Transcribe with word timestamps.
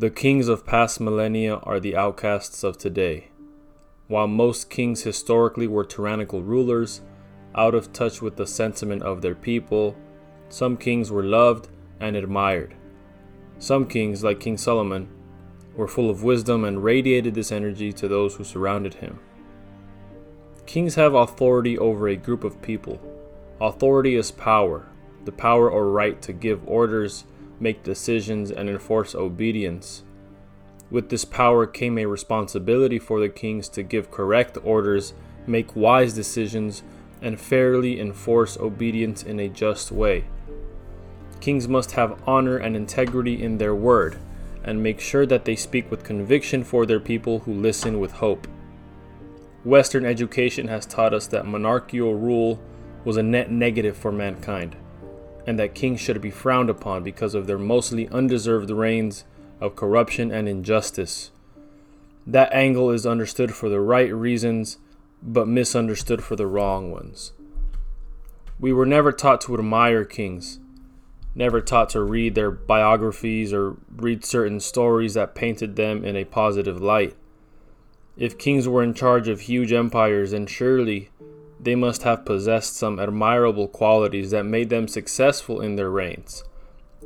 The 0.00 0.08
kings 0.08 0.48
of 0.48 0.64
past 0.64 0.98
millennia 0.98 1.56
are 1.56 1.78
the 1.78 1.94
outcasts 1.94 2.64
of 2.64 2.78
today. 2.78 3.28
While 4.08 4.28
most 4.28 4.70
kings 4.70 5.02
historically 5.02 5.66
were 5.66 5.84
tyrannical 5.84 6.42
rulers, 6.42 7.02
out 7.54 7.74
of 7.74 7.92
touch 7.92 8.22
with 8.22 8.36
the 8.36 8.46
sentiment 8.46 9.02
of 9.02 9.20
their 9.20 9.34
people, 9.34 9.94
some 10.48 10.78
kings 10.78 11.12
were 11.12 11.22
loved 11.22 11.68
and 12.00 12.16
admired. 12.16 12.74
Some 13.58 13.86
kings, 13.86 14.24
like 14.24 14.40
King 14.40 14.56
Solomon, 14.56 15.06
were 15.74 15.86
full 15.86 16.08
of 16.08 16.22
wisdom 16.22 16.64
and 16.64 16.82
radiated 16.82 17.34
this 17.34 17.52
energy 17.52 17.92
to 17.92 18.08
those 18.08 18.36
who 18.36 18.44
surrounded 18.44 18.94
him. 18.94 19.20
Kings 20.64 20.94
have 20.94 21.12
authority 21.12 21.76
over 21.76 22.08
a 22.08 22.16
group 22.16 22.42
of 22.42 22.62
people. 22.62 22.98
Authority 23.60 24.14
is 24.14 24.30
power, 24.30 24.88
the 25.26 25.32
power 25.32 25.70
or 25.70 25.90
right 25.90 26.22
to 26.22 26.32
give 26.32 26.66
orders, 26.66 27.24
make 27.60 27.82
decisions, 27.82 28.50
and 28.50 28.68
enforce 28.68 29.14
obedience. 29.14 30.02
With 30.90 31.10
this 31.10 31.24
power 31.24 31.66
came 31.66 31.98
a 31.98 32.06
responsibility 32.06 32.98
for 32.98 33.20
the 33.20 33.28
kings 33.28 33.68
to 33.70 33.82
give 33.82 34.10
correct 34.10 34.58
orders, 34.64 35.12
make 35.46 35.76
wise 35.76 36.14
decisions, 36.14 36.82
and 37.22 37.40
fairly 37.40 38.00
enforce 38.00 38.58
obedience 38.58 39.22
in 39.22 39.38
a 39.38 39.48
just 39.48 39.92
way. 39.92 40.24
Kings 41.40 41.68
must 41.68 41.92
have 41.92 42.20
honor 42.26 42.56
and 42.56 42.74
integrity 42.74 43.42
in 43.42 43.58
their 43.58 43.74
word, 43.74 44.18
and 44.64 44.82
make 44.82 45.00
sure 45.00 45.26
that 45.26 45.44
they 45.44 45.56
speak 45.56 45.90
with 45.90 46.04
conviction 46.04 46.64
for 46.64 46.84
their 46.86 47.00
people 47.00 47.40
who 47.40 47.52
listen 47.52 48.00
with 48.00 48.12
hope. 48.12 48.48
Western 49.64 50.04
education 50.04 50.68
has 50.68 50.86
taught 50.86 51.14
us 51.14 51.26
that 51.28 51.46
monarchical 51.46 52.14
rule 52.14 52.58
was 53.04 53.16
a 53.16 53.22
net 53.22 53.50
negative 53.50 53.96
for 53.96 54.10
mankind 54.10 54.74
and 55.46 55.58
that 55.58 55.74
kings 55.74 56.00
should 56.00 56.20
be 56.20 56.30
frowned 56.30 56.70
upon 56.70 57.02
because 57.02 57.34
of 57.34 57.46
their 57.46 57.58
mostly 57.58 58.08
undeserved 58.08 58.70
reigns 58.70 59.24
of 59.60 59.76
corruption 59.76 60.30
and 60.30 60.48
injustice. 60.48 61.30
That 62.26 62.52
angle 62.52 62.90
is 62.90 63.06
understood 63.06 63.54
for 63.54 63.68
the 63.68 63.80
right 63.80 64.12
reasons, 64.12 64.78
but 65.22 65.48
misunderstood 65.48 66.22
for 66.22 66.36
the 66.36 66.46
wrong 66.46 66.90
ones. 66.90 67.32
We 68.58 68.72
were 68.72 68.86
never 68.86 69.12
taught 69.12 69.40
to 69.42 69.54
admire 69.54 70.04
kings, 70.04 70.60
never 71.34 71.60
taught 71.60 71.88
to 71.90 72.02
read 72.02 72.34
their 72.34 72.50
biographies 72.50 73.52
or 73.52 73.76
read 73.96 74.24
certain 74.24 74.60
stories 74.60 75.14
that 75.14 75.34
painted 75.34 75.76
them 75.76 76.04
in 76.04 76.16
a 76.16 76.24
positive 76.24 76.80
light. 76.80 77.16
If 78.16 78.36
kings 78.36 78.68
were 78.68 78.82
in 78.82 78.92
charge 78.92 79.28
of 79.28 79.40
huge 79.40 79.72
empires, 79.72 80.32
then 80.32 80.46
surely 80.46 81.08
they 81.62 81.74
must 81.74 82.04
have 82.04 82.24
possessed 82.24 82.76
some 82.76 82.98
admirable 82.98 83.68
qualities 83.68 84.30
that 84.30 84.44
made 84.44 84.70
them 84.70 84.88
successful 84.88 85.60
in 85.60 85.76
their 85.76 85.90
reigns, 85.90 86.42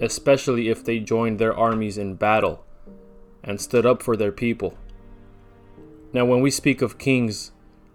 especially 0.00 0.68
if 0.68 0.84
they 0.84 1.00
joined 1.00 1.38
their 1.38 1.56
armies 1.56 1.98
in 1.98 2.14
battle 2.14 2.64
and 3.42 3.60
stood 3.60 3.84
up 3.84 4.02
for 4.02 4.16
their 4.16 4.32
people. 4.32 4.78
Now, 6.12 6.24
when 6.24 6.40
we 6.40 6.52
speak 6.52 6.82
of 6.82 6.98
kings, 6.98 7.50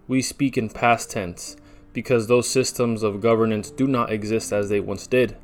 we 0.06 0.20
speak 0.20 0.58
in 0.58 0.68
past 0.68 1.10
tense 1.10 1.56
because 1.94 2.26
those 2.26 2.48
systems 2.48 3.02
of 3.02 3.22
governance 3.22 3.70
do 3.70 3.86
not 3.86 4.12
exist 4.12 4.52
as 4.52 4.68
they 4.68 4.80
once 4.80 5.06
did. 5.06 5.36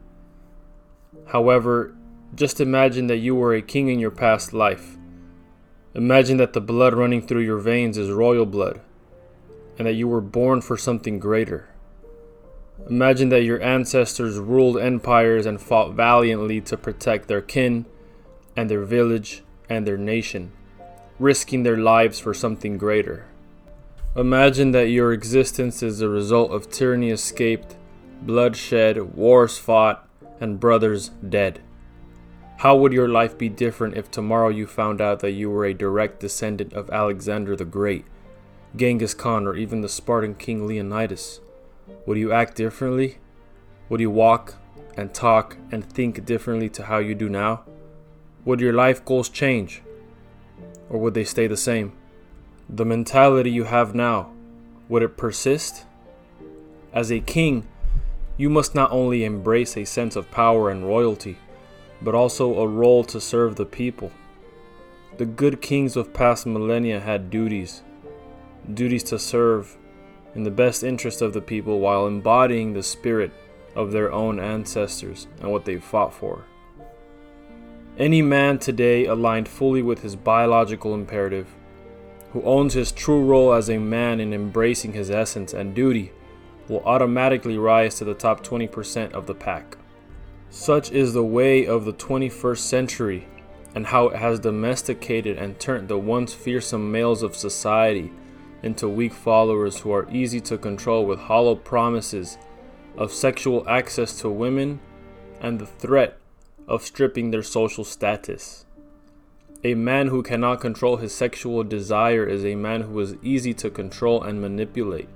However, 1.28 1.97
just 2.34 2.61
imagine 2.61 3.06
that 3.06 3.17
you 3.17 3.34
were 3.34 3.55
a 3.55 3.62
king 3.62 3.89
in 3.89 3.98
your 3.98 4.11
past 4.11 4.53
life. 4.53 4.98
Imagine 5.94 6.37
that 6.37 6.53
the 6.53 6.61
blood 6.61 6.92
running 6.92 7.27
through 7.27 7.41
your 7.41 7.59
veins 7.59 7.97
is 7.97 8.11
royal 8.11 8.44
blood 8.44 8.81
and 9.78 9.87
that 9.87 9.94
you 9.94 10.09
were 10.09 10.20
born 10.20 10.60
for 10.60 10.76
something 10.76 11.19
greater. 11.19 11.69
Imagine 12.88 13.31
that 13.31 13.44
your 13.44 13.60
ancestors 13.62 14.38
ruled 14.38 14.78
empires 14.78 15.47
and 15.47 15.60
fought 15.60 15.94
valiantly 15.94 16.60
to 16.60 16.76
protect 16.76 17.26
their 17.26 17.41
kin 17.41 17.86
and 18.56 18.70
their 18.70 18.84
village 18.84 19.42
and 19.69 19.86
their 19.86 19.97
nation, 19.97 20.53
risking 21.19 21.62
their 21.62 21.76
lives 21.76 22.20
for 22.20 22.34
something 22.34 22.78
greater. 22.78 23.26
Imagine 24.15 24.70
that 24.72 24.88
your 24.88 25.12
existence 25.12 25.82
is 25.82 25.98
the 25.98 26.09
result 26.09 26.50
of 26.50 26.70
tyranny 26.70 27.10
escaped, 27.10 27.76
bloodshed, 28.22 29.15
wars 29.15 29.59
fought, 29.59 30.09
and 30.41 30.60
brothers 30.60 31.10
dead. 31.28 31.60
How 32.59 32.76
would 32.76 32.92
your 32.92 33.09
life 33.09 33.36
be 33.36 33.50
different 33.50 33.97
if 33.97 34.10
tomorrow 34.10 34.48
you 34.48 34.66
found 34.66 35.00
out 35.00 35.20
that 35.20 35.32
you 35.32 35.50
were 35.50 35.66
a 35.66 35.75
direct 35.75 36.20
descendant 36.20 36.72
of 36.72 36.88
Alexander 36.91 37.54
the 37.54 37.66
Great? 37.66 38.06
Genghis 38.76 39.14
Khan, 39.14 39.47
or 39.47 39.56
even 39.56 39.81
the 39.81 39.88
Spartan 39.88 40.34
king 40.34 40.66
Leonidas? 40.66 41.41
Would 42.04 42.19
you 42.19 42.32
act 42.32 42.56
differently? 42.56 43.19
Would 43.88 44.00
you 44.00 44.10
walk 44.10 44.54
and 44.97 45.14
talk 45.14 45.56
and 45.70 45.84
think 45.84 46.25
differently 46.25 46.69
to 46.70 46.84
how 46.84 46.98
you 46.98 47.15
do 47.15 47.28
now? 47.28 47.65
Would 48.44 48.60
your 48.60 48.72
life 48.72 49.04
goals 49.04 49.28
change? 49.28 49.82
Or 50.91 51.00
would 51.00 51.15
they 51.15 51.25
stay 51.25 51.47
the 51.47 51.56
same? 51.56 51.92
The 52.69 52.84
mentality 52.84 53.50
you 53.50 53.65
have 53.65 53.94
now, 53.94 54.31
would 54.88 55.03
it 55.03 55.16
persist? 55.16 55.84
As 56.92 57.10
a 57.10 57.20
king, 57.20 57.66
you 58.36 58.50
must 58.50 58.75
not 58.75 58.92
only 58.92 59.25
embrace 59.25 59.76
a 59.76 59.84
sense 59.84 60.16
of 60.16 60.31
power 60.31 60.70
and 60.70 60.86
royalty, 60.86 61.38
but 62.03 62.15
also 62.15 62.59
a 62.59 62.69
role 62.69 63.04
to 63.04 63.20
serve 63.20 63.56
the 63.56 63.65
people. 63.65 64.10
The 65.16 65.26
good 65.26 65.62
kings 65.62 65.97
of 65.97 66.12
past 66.12 66.47
millennia 66.47 67.00
had 67.00 67.31
duties, 67.31 67.82
duties 68.75 69.03
to 69.04 69.19
serve 69.19 69.77
in 70.34 70.43
the 70.43 70.50
best 70.50 70.84
interest 70.84 71.22
of 71.22 71.32
the 71.32 71.41
people 71.41 71.81
while 71.81 72.06
embodying 72.06 72.72
the 72.72 72.82
spirit 72.82 73.32
of 73.75 73.93
their 73.93 74.12
own 74.12 74.38
ancestors 74.38 75.27
and 75.41 75.50
what 75.50 75.65
they 75.65 75.77
fought 75.77 76.12
for. 76.12 76.44
Any 77.99 78.21
man 78.21 78.59
today 78.59 79.06
aligned 79.06 79.49
fully 79.49 79.82
with 79.82 80.03
his 80.03 80.16
biological 80.16 80.94
imperative, 80.94 81.54
who 82.32 82.43
owns 82.43 82.75
his 82.75 82.93
true 82.93 83.25
role 83.25 83.54
as 83.54 83.71
a 83.71 83.78
man 83.78 84.21
in 84.21 84.34
embracing 84.34 84.93
his 84.93 85.10
essence 85.10 85.54
and 85.54 85.75
duty, 85.75 86.12
will 86.69 86.83
automatically 86.84 87.56
rise 87.56 87.94
to 87.94 88.04
the 88.04 88.15
top 88.15 88.44
20% 88.44 89.12
of 89.12 89.27
the 89.27 89.34
pack. 89.34 89.78
Such 90.50 90.91
is 90.91 91.12
the 91.12 91.25
way 91.25 91.66
of 91.66 91.84
the 91.84 91.93
21st 91.93 92.59
century 92.59 93.27
and 93.75 93.87
how 93.87 94.09
it 94.09 94.16
has 94.16 94.41
domesticated 94.41 95.38
and 95.38 95.59
turned 95.59 95.88
the 95.88 95.98
once 95.98 96.34
fearsome 96.34 96.91
males 96.91 97.22
of 97.22 97.37
society 97.37 98.10
into 98.66 98.88
weak 98.88 99.15
followers 99.15 99.78
who 99.78 99.93
are 99.93 100.10
easy 100.10 100.41
to 100.43 100.59
control 100.59 101.06
with 101.06 101.21
hollow 101.21 101.54
promises 101.54 102.37
of 102.99 103.12
sexual 103.12 103.66
access 103.69 104.21
to 104.21 104.28
women 104.28 104.81
and 105.41 105.59
the 105.59 105.66
threat 105.66 106.19
of 106.69 106.82
stripping 106.82 107.31
their 107.31 107.43
social 107.43 107.84
status. 107.84 108.66
A 109.65 109.75
man 109.75 110.09
who 110.09 110.22
cannot 110.22 110.60
control 110.60 110.97
his 110.97 111.15
sexual 111.15 111.65
desire 111.65 112.27
is 112.27 112.44
a 112.44 112.54
man 112.56 112.82
who 112.82 113.00
is 113.00 113.16
easy 113.22 113.54
to 113.54 113.71
control 113.71 114.22
and 114.22 114.41
manipulate. 114.41 115.09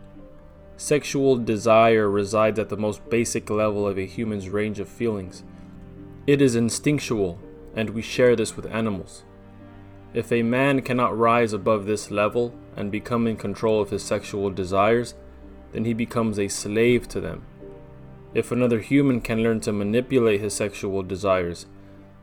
Sexual 0.77 1.37
desire 1.37 2.09
resides 2.09 2.59
at 2.59 2.71
the 2.71 2.77
most 2.77 3.09
basic 3.11 3.51
level 3.51 3.87
of 3.87 3.99
a 3.99 4.07
human's 4.07 4.49
range 4.49 4.81
of 4.81 4.89
feelings. 4.89 5.45
It 6.27 6.41
is 6.41 6.57
instinctual, 6.57 7.39
and 7.75 7.91
we 7.91 8.01
share 8.01 8.35
this 8.35 8.57
with 8.57 8.67
animals. 8.67 9.25
If 10.13 10.33
a 10.33 10.43
man 10.43 10.83
cannot 10.83 11.17
rise 11.17 11.53
above 11.53 11.87
this 11.87 12.11
level 12.11 12.53
and 12.77 12.91
become 12.91 13.29
in 13.29 13.37
control 13.37 13.81
of 13.81 13.91
his 13.91 14.03
sexual 14.03 14.51
desires, 14.51 15.15
then 15.73 15.85
he 15.85 15.95
becomes 15.95 16.37
a 16.39 16.49
slave 16.49 17.07
to 17.09 17.21
them. 17.21 17.47
If 18.35 18.51
another 18.51 18.81
human 18.81 19.21
can 19.21 19.43
learn 19.43 19.61
to 19.61 19.73
manipulate 19.73 20.41
his 20.41 20.53
sexual 20.53 21.05
desires, 21.05 21.67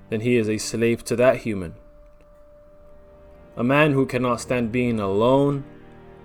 then 0.09 0.19
he 0.19 0.35
is 0.35 0.50
a 0.50 0.57
slave 0.57 1.06
to 1.06 1.15
that 1.15 1.38
human. 1.38 1.75
A 3.56 3.63
man 3.63 3.94
who 3.94 4.06
cannot 4.06 4.41
stand 4.41 4.71
being 4.71 5.00
alone, 5.00 5.63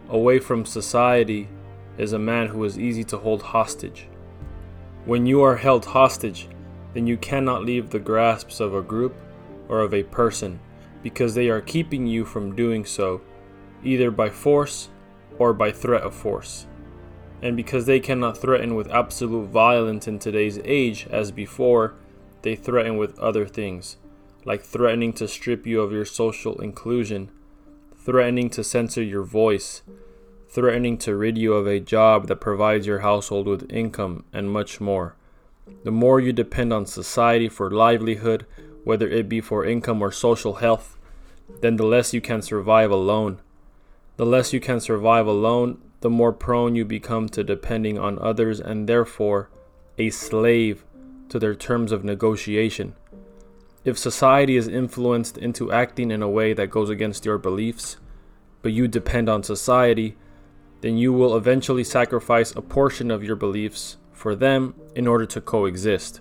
away 0.09 0.41
from 0.41 0.67
society, 0.67 1.49
is 1.97 2.13
a 2.13 2.19
man 2.19 2.49
who 2.49 2.65
is 2.65 2.77
easy 2.77 3.05
to 3.05 3.19
hold 3.19 3.43
hostage. 3.43 4.09
When 5.05 5.27
you 5.27 5.43
are 5.43 5.57
held 5.57 5.85
hostage, 5.85 6.49
then 6.93 7.07
you 7.07 7.17
cannot 7.17 7.65
leave 7.65 7.91
the 7.91 8.01
grasps 8.01 8.59
of 8.59 8.75
a 8.75 8.83
group 8.83 9.15
or 9.69 9.81
of 9.81 9.95
a 9.95 10.03
person 10.03 10.59
because 11.03 11.35
they 11.35 11.49
are 11.49 11.61
keeping 11.61 12.07
you 12.07 12.25
from 12.25 12.55
doing 12.55 12.85
so, 12.85 13.21
either 13.83 14.11
by 14.11 14.31
force 14.31 14.89
or 15.39 15.53
by 15.53 15.73
threat 15.73 16.03
of 16.03 16.15
force. 16.15 16.67
And 17.43 17.57
because 17.57 17.87
they 17.87 17.99
cannot 17.99 18.39
threaten 18.39 18.75
with 18.75 18.91
absolute 18.91 19.49
violence 19.49 20.07
in 20.07 20.19
today's 20.19 20.61
age 20.65 21.09
as 21.11 21.33
before, 21.33 21.95
they 22.43 22.55
threaten 22.55 22.97
with 22.97 23.19
other 23.19 23.47
things, 23.47 23.97
like 24.45 24.63
threatening 24.63 25.13
to 25.15 25.27
strip 25.27 25.67
you 25.67 25.81
of 25.81 25.93
your 25.93 26.05
social 26.05 26.61
inclusion, 26.61 27.31
threatening 27.97 28.51
to 28.51 28.63
censor 28.63 29.03
your 29.03 29.23
voice, 29.23 29.83
threatening 30.49 30.99
to 30.99 31.17
rid 31.17 31.39
you 31.39 31.55
of 31.55 31.67
a 31.67 31.81
job 31.81 32.27
that 32.29 32.37
provides 32.37 32.87
your 32.87 33.01
household 33.01 33.47
with 33.47 33.71
income, 33.73 34.25
and 34.33 34.51
much 34.51 34.81
more. 34.81 35.17
The 35.85 35.91
more 35.91 36.21
you 36.21 36.33
depend 36.33 36.73
on 36.73 36.87
society 36.87 37.49
for 37.49 37.71
livelihood, 37.71 38.47
whether 38.85 39.09
it 39.09 39.29
be 39.29 39.41
for 39.41 39.65
income 39.65 40.03
or 40.03 40.11
social 40.11 40.55
health, 40.55 40.99
then 41.61 41.77
the 41.77 41.87
less 41.87 42.13
you 42.13 42.21
can 42.21 42.43
survive 42.43 42.91
alone. 42.91 43.41
The 44.17 44.27
less 44.27 44.53
you 44.53 44.61
can 44.61 44.81
survive 44.81 45.27
alone, 45.27 45.81
the 46.01 46.11
more 46.11 46.33
prone 46.33 46.75
you 46.75 46.85
become 46.85 47.29
to 47.31 47.45
depending 47.45 47.99
on 47.99 48.19
others 48.19 48.61
and 48.61 48.89
therefore 48.89 49.51
a 49.99 50.11
slave 50.11 50.85
to 51.29 51.39
their 51.39 51.55
terms 51.55 51.93
of 51.93 52.05
negotiation. 52.05 52.95
If 53.85 53.99
society 53.99 54.57
is 54.57 54.69
influenced 54.69 55.39
into 55.39 55.73
acting 55.73 56.11
in 56.11 56.23
a 56.23 56.29
way 56.29 56.53
that 56.53 56.71
goes 56.71 56.91
against 56.91 57.25
your 57.25 57.39
beliefs, 57.39 57.97
but 58.63 58.73
you 58.73 58.87
depend 58.87 59.29
on 59.29 59.43
society, 59.43 60.17
then 60.83 60.97
you 60.97 61.13
will 61.13 61.37
eventually 61.37 61.85
sacrifice 61.85 62.55
a 62.55 62.63
portion 62.63 63.11
of 63.11 63.25
your 63.25 63.37
beliefs 63.37 63.97
for 64.13 64.35
them 64.35 64.75
in 64.95 65.07
order 65.07 65.27
to 65.27 65.41
coexist. 65.41 66.21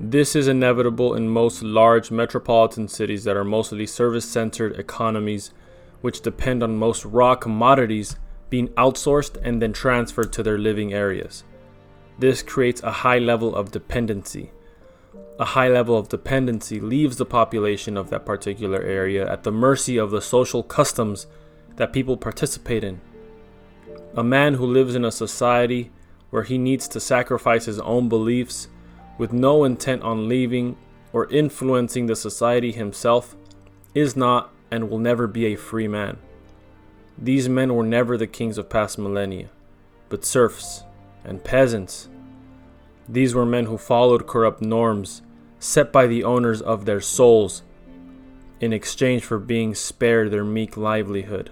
This 0.00 0.34
is 0.34 0.48
inevitable 0.48 1.14
in 1.14 1.28
most 1.28 1.62
large 1.62 2.10
metropolitan 2.10 2.88
cities 2.88 3.24
that 3.24 3.36
are 3.36 3.44
mostly 3.44 3.86
service 3.86 4.28
centered 4.28 4.78
economies, 4.78 5.52
which 6.00 6.20
depend 6.20 6.62
on 6.62 6.76
most 6.76 7.04
raw 7.04 7.36
commodities 7.36 8.16
being 8.50 8.68
outsourced 8.70 9.38
and 9.42 9.62
then 9.62 9.72
transferred 9.72 10.32
to 10.32 10.42
their 10.42 10.58
living 10.58 10.92
areas. 10.92 11.44
This 12.18 12.42
creates 12.42 12.82
a 12.82 12.90
high 12.90 13.18
level 13.18 13.54
of 13.54 13.70
dependency. 13.70 14.50
A 15.38 15.44
high 15.44 15.68
level 15.68 15.96
of 15.96 16.08
dependency 16.08 16.80
leaves 16.80 17.16
the 17.16 17.24
population 17.24 17.96
of 17.96 18.10
that 18.10 18.26
particular 18.26 18.82
area 18.82 19.30
at 19.30 19.44
the 19.44 19.52
mercy 19.52 19.96
of 19.96 20.10
the 20.10 20.20
social 20.20 20.62
customs 20.62 21.26
that 21.76 21.92
people 21.92 22.16
participate 22.16 22.84
in. 22.84 23.00
A 24.16 24.24
man 24.24 24.54
who 24.54 24.66
lives 24.66 24.94
in 24.94 25.04
a 25.04 25.10
society 25.12 25.92
where 26.30 26.42
he 26.42 26.58
needs 26.58 26.88
to 26.88 27.00
sacrifice 27.00 27.64
his 27.64 27.80
own 27.80 28.08
beliefs 28.08 28.68
with 29.18 29.32
no 29.32 29.64
intent 29.64 30.02
on 30.02 30.28
leaving 30.28 30.76
or 31.12 31.30
influencing 31.30 32.06
the 32.06 32.16
society 32.16 32.72
himself 32.72 33.36
is 33.94 34.16
not 34.16 34.50
and 34.70 34.90
will 34.90 34.98
never 34.98 35.26
be 35.26 35.46
a 35.46 35.56
free 35.56 35.86
man. 35.86 36.18
These 37.16 37.48
men 37.48 37.74
were 37.74 37.84
never 37.84 38.16
the 38.16 38.26
kings 38.26 38.58
of 38.58 38.68
past 38.68 38.98
millennia, 38.98 39.48
but 40.08 40.24
serfs 40.24 40.82
and 41.24 41.44
peasants. 41.44 42.08
These 43.08 43.34
were 43.34 43.46
men 43.46 43.66
who 43.66 43.78
followed 43.78 44.26
corrupt 44.26 44.60
norms 44.60 45.22
set 45.60 45.92
by 45.92 46.06
the 46.06 46.24
owners 46.24 46.60
of 46.60 46.84
their 46.84 47.00
souls 47.00 47.62
in 48.60 48.72
exchange 48.72 49.24
for 49.24 49.38
being 49.38 49.74
spared 49.74 50.30
their 50.30 50.44
meek 50.44 50.76
livelihood 50.76 51.50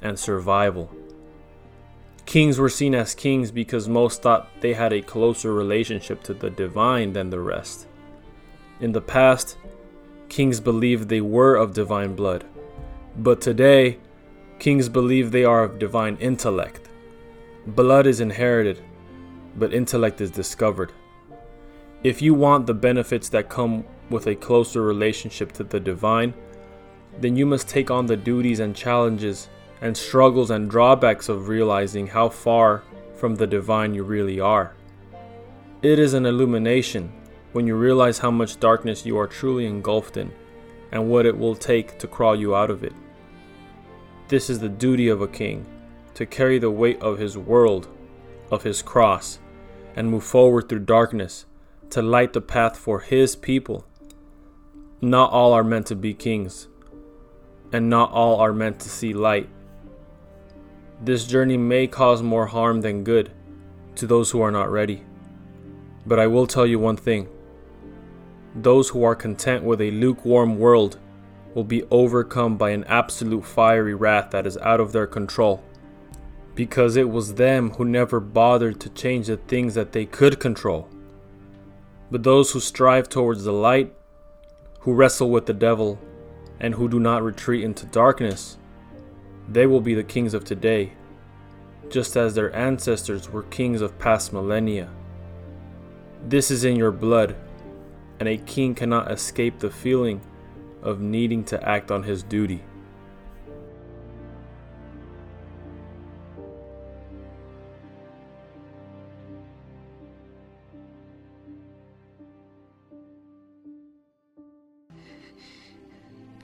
and 0.00 0.18
survival. 0.18 0.94
Kings 2.30 2.60
were 2.60 2.68
seen 2.68 2.94
as 2.94 3.12
kings 3.12 3.50
because 3.50 3.88
most 3.88 4.22
thought 4.22 4.48
they 4.60 4.72
had 4.72 4.92
a 4.92 5.02
closer 5.02 5.52
relationship 5.52 6.22
to 6.22 6.32
the 6.32 6.48
divine 6.48 7.12
than 7.12 7.28
the 7.28 7.40
rest. 7.40 7.88
In 8.78 8.92
the 8.92 9.00
past, 9.00 9.56
kings 10.28 10.60
believed 10.60 11.08
they 11.08 11.20
were 11.20 11.56
of 11.56 11.74
divine 11.74 12.14
blood, 12.14 12.44
but 13.16 13.40
today, 13.40 13.98
kings 14.60 14.88
believe 14.88 15.32
they 15.32 15.44
are 15.44 15.64
of 15.64 15.80
divine 15.80 16.16
intellect. 16.20 16.88
Blood 17.66 18.06
is 18.06 18.20
inherited, 18.20 18.80
but 19.56 19.74
intellect 19.74 20.20
is 20.20 20.30
discovered. 20.30 20.92
If 22.04 22.22
you 22.22 22.32
want 22.32 22.68
the 22.68 22.74
benefits 22.74 23.28
that 23.30 23.48
come 23.48 23.84
with 24.08 24.28
a 24.28 24.36
closer 24.36 24.82
relationship 24.82 25.50
to 25.54 25.64
the 25.64 25.80
divine, 25.80 26.34
then 27.18 27.34
you 27.34 27.44
must 27.44 27.68
take 27.68 27.90
on 27.90 28.06
the 28.06 28.16
duties 28.16 28.60
and 28.60 28.76
challenges 28.76 29.48
and 29.80 29.96
struggles 29.96 30.50
and 30.50 30.70
drawbacks 30.70 31.28
of 31.28 31.48
realizing 31.48 32.08
how 32.08 32.28
far 32.28 32.82
from 33.14 33.36
the 33.36 33.46
divine 33.46 33.94
you 33.94 34.02
really 34.02 34.40
are. 34.40 34.74
It 35.82 35.98
is 35.98 36.14
an 36.14 36.26
illumination 36.26 37.12
when 37.52 37.66
you 37.66 37.74
realize 37.74 38.18
how 38.18 38.30
much 38.30 38.60
darkness 38.60 39.06
you 39.06 39.18
are 39.18 39.26
truly 39.26 39.66
engulfed 39.66 40.16
in 40.16 40.32
and 40.92 41.08
what 41.08 41.26
it 41.26 41.36
will 41.36 41.54
take 41.54 41.98
to 41.98 42.06
crawl 42.06 42.36
you 42.36 42.54
out 42.54 42.70
of 42.70 42.84
it. 42.84 42.92
This 44.28 44.50
is 44.50 44.58
the 44.60 44.68
duty 44.68 45.08
of 45.08 45.22
a 45.22 45.28
king 45.28 45.66
to 46.14 46.26
carry 46.26 46.58
the 46.58 46.70
weight 46.70 47.00
of 47.00 47.18
his 47.18 47.38
world, 47.38 47.88
of 48.50 48.62
his 48.62 48.82
cross, 48.82 49.38
and 49.96 50.10
move 50.10 50.24
forward 50.24 50.68
through 50.68 50.80
darkness 50.80 51.46
to 51.90 52.02
light 52.02 52.32
the 52.32 52.40
path 52.40 52.76
for 52.76 53.00
his 53.00 53.34
people. 53.34 53.86
Not 55.00 55.32
all 55.32 55.52
are 55.52 55.64
meant 55.64 55.86
to 55.86 55.96
be 55.96 56.14
kings, 56.14 56.68
and 57.72 57.88
not 57.88 58.12
all 58.12 58.38
are 58.38 58.52
meant 58.52 58.80
to 58.80 58.88
see 58.88 59.12
light. 59.12 59.48
This 61.02 61.26
journey 61.26 61.56
may 61.56 61.86
cause 61.86 62.22
more 62.22 62.46
harm 62.46 62.82
than 62.82 63.04
good 63.04 63.30
to 63.94 64.06
those 64.06 64.30
who 64.30 64.42
are 64.42 64.50
not 64.50 64.70
ready. 64.70 65.02
But 66.04 66.18
I 66.18 66.26
will 66.26 66.46
tell 66.46 66.66
you 66.66 66.78
one 66.78 66.98
thing 66.98 67.28
those 68.54 68.90
who 68.90 69.02
are 69.04 69.14
content 69.14 69.64
with 69.64 69.80
a 69.80 69.92
lukewarm 69.92 70.58
world 70.58 70.98
will 71.54 71.64
be 71.64 71.84
overcome 71.90 72.58
by 72.58 72.70
an 72.70 72.84
absolute 72.84 73.46
fiery 73.46 73.94
wrath 73.94 74.30
that 74.32 74.46
is 74.46 74.58
out 74.58 74.80
of 74.80 74.92
their 74.92 75.06
control. 75.06 75.62
Because 76.54 76.96
it 76.96 77.08
was 77.08 77.34
them 77.34 77.70
who 77.70 77.84
never 77.84 78.20
bothered 78.20 78.78
to 78.80 78.90
change 78.90 79.28
the 79.28 79.36
things 79.36 79.74
that 79.76 79.92
they 79.92 80.04
could 80.04 80.38
control. 80.38 80.88
But 82.10 82.24
those 82.24 82.50
who 82.50 82.60
strive 82.60 83.08
towards 83.08 83.44
the 83.44 83.52
light, 83.52 83.94
who 84.80 84.92
wrestle 84.92 85.30
with 85.30 85.46
the 85.46 85.54
devil, 85.54 85.98
and 86.58 86.74
who 86.74 86.88
do 86.88 87.00
not 87.00 87.22
retreat 87.22 87.64
into 87.64 87.86
darkness, 87.86 88.58
they 89.50 89.66
will 89.66 89.80
be 89.80 89.94
the 89.94 90.04
kings 90.04 90.32
of 90.32 90.44
today, 90.44 90.92
just 91.88 92.16
as 92.16 92.34
their 92.34 92.54
ancestors 92.54 93.28
were 93.28 93.42
kings 93.42 93.80
of 93.80 93.98
past 93.98 94.32
millennia. 94.32 94.88
This 96.28 96.52
is 96.52 96.64
in 96.64 96.76
your 96.76 96.92
blood, 96.92 97.34
and 98.20 98.28
a 98.28 98.36
king 98.36 98.76
cannot 98.76 99.10
escape 99.10 99.58
the 99.58 99.70
feeling 99.70 100.20
of 100.82 101.00
needing 101.00 101.42
to 101.44 101.68
act 101.68 101.90
on 101.90 102.04
his 102.04 102.22
duty. 102.22 102.62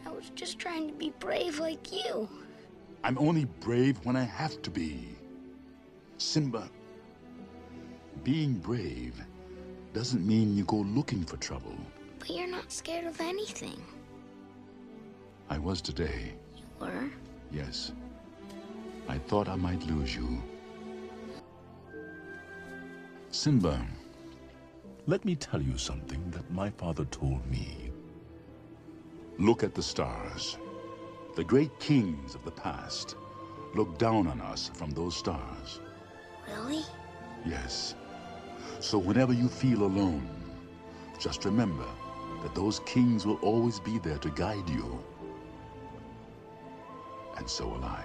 I 0.05 0.11
was 0.11 0.31
just 0.35 0.59
trying 0.59 0.89
to 0.89 0.95
be 0.95 1.13
brave 1.21 1.61
like 1.61 1.93
you. 1.93 2.29
I'm 3.07 3.19
only 3.19 3.45
brave 3.45 4.05
when 4.05 4.17
I 4.17 4.25
have 4.25 4.61
to 4.63 4.69
be. 4.69 5.11
Simba, 6.19 6.69
being 8.25 8.55
brave 8.55 9.15
doesn't 9.93 10.27
mean 10.27 10.57
you 10.57 10.65
go 10.65 10.79
looking 10.79 11.23
for 11.23 11.37
trouble. 11.37 11.77
But 12.19 12.31
you're 12.31 12.49
not 12.49 12.73
scared 12.73 13.05
of 13.05 13.21
anything. 13.21 13.81
I 15.49 15.57
was 15.57 15.81
today. 15.81 16.35
You 16.57 16.65
were? 16.81 17.09
Yes. 17.53 17.93
I 19.09 19.19
thought 19.19 19.49
I 19.49 19.55
might 19.55 19.87
lose 19.87 20.17
you. 20.17 20.43
Simba, 23.31 23.87
let 25.07 25.25
me 25.25 25.37
tell 25.37 25.63
you 25.63 25.79
something 25.79 26.29
that 26.33 26.51
my 26.51 26.71
father 26.71 27.05
told 27.05 27.47
me. 27.49 27.93
Look 29.39 29.63
at 29.63 29.77
the 29.77 29.83
stars. 29.83 30.59
The 31.37 31.45
great 31.45 31.79
kings 31.79 32.35
of 32.35 32.43
the 32.47 32.51
past 32.51 33.15
look 33.75 33.99
down 33.99 34.27
on 34.27 34.41
us 34.41 34.71
from 34.73 34.91
those 34.93 35.15
stars. 35.15 35.81
Really? 36.49 36.83
Yes. 37.45 37.95
So 38.81 38.97
whenever 38.97 39.35
you 39.35 39.47
feel 39.47 39.83
alone, 39.83 40.27
just 41.21 41.45
remember 41.45 41.85
that 42.43 42.55
those 42.55 42.81
kings 42.87 43.27
will 43.27 43.37
always 43.43 43.81
be 43.81 43.99
there 43.99 44.17
to 44.17 44.31
guide 44.31 44.67
you. 44.71 44.99
And 47.37 47.47
so 47.47 47.69
will 47.69 47.85
I. 47.85 48.03